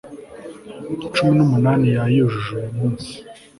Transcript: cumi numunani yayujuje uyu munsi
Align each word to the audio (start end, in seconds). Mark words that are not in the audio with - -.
cumi 1.13 1.31
numunani 1.37 1.87
yayujuje 1.97 2.53
uyu 2.59 2.71
munsi 2.77 3.11